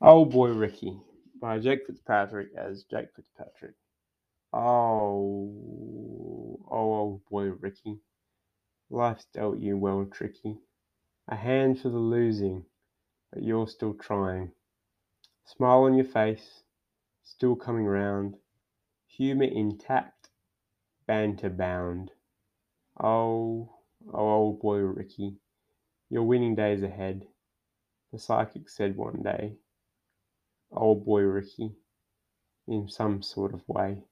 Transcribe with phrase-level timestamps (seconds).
[0.00, 0.96] Old Boy Ricky
[1.40, 3.74] by Jake Fitzpatrick as Jake Fitzpatrick.
[4.52, 5.50] Oh,
[6.70, 7.98] oh, old boy Ricky,
[8.90, 10.60] life's dealt you well tricky.
[11.26, 12.64] A hand for the losing,
[13.32, 14.52] but you're still trying.
[15.44, 16.62] Smile on your face,
[17.24, 18.36] still coming round.
[19.08, 20.28] Humour intact,
[21.08, 22.12] banter bound.
[23.02, 23.68] Oh,
[24.14, 25.38] oh, old boy Ricky,
[26.08, 27.26] your winning days ahead.
[28.12, 29.56] The psychic said one day
[30.72, 31.72] old boy Ricky
[32.66, 34.04] in some sort of way.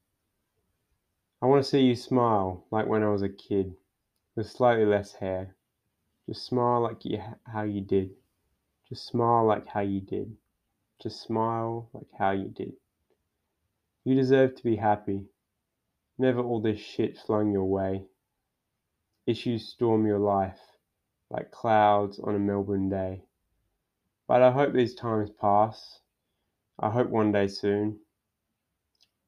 [1.42, 3.74] I want to see you smile like when I was a kid
[4.34, 5.54] with slightly less hair.
[6.26, 8.10] Just smile like you, how you did.
[8.88, 10.36] Just smile like how you did.
[11.02, 12.72] Just smile like how you did.
[14.04, 15.26] You deserve to be happy.
[16.18, 18.06] Never all this shit flung your way.
[19.26, 20.60] Issues storm your life
[21.30, 23.22] like clouds on a Melbourne day.
[24.28, 26.00] But I hope these times pass
[26.78, 28.00] I hope one day soon.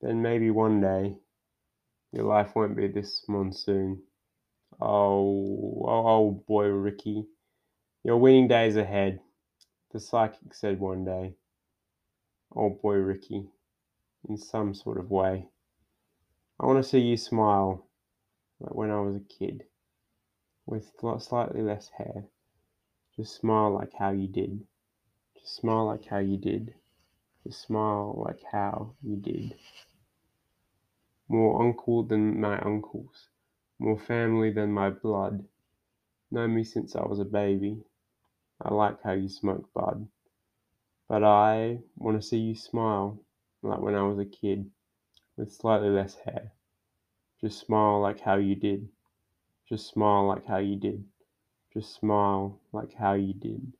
[0.02, 1.16] Then maybe one day
[2.12, 4.02] your life won't be this monsoon.
[4.80, 7.24] Oh, oh, boy, Ricky,
[8.04, 9.20] your winning days ahead.
[9.92, 11.36] The psychic said one day.
[12.54, 13.48] Oh boy, Ricky,
[14.28, 15.48] in some sort of way.
[16.60, 17.86] I want to see you smile
[18.60, 19.64] like when I was a kid
[20.66, 22.26] with slightly less hair.
[23.16, 24.66] Just smile like how you did.
[25.40, 26.74] Just smile like how you did
[27.48, 29.54] to smile like how you did.
[31.28, 33.28] More uncle than my uncles,
[33.78, 35.44] more family than my blood.
[36.30, 37.78] Know me since I was a baby.
[38.60, 40.08] I like how you smoke bud.
[41.08, 43.18] But I want to see you smile
[43.62, 44.70] like when I was a kid
[45.38, 46.52] with slightly less hair.
[47.40, 48.88] Just smile like how you did.
[49.66, 51.02] Just smile like how you did.
[51.72, 53.72] Just smile like how you did.